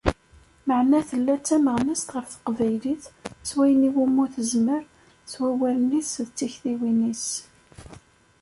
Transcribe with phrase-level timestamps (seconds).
[0.67, 3.03] Meεna tella d tameɣnast ɣef Teqbaylit,
[3.47, 4.83] s wayen iwumu tezmer,
[5.31, 7.27] s wawalen-is d tektiwin-is.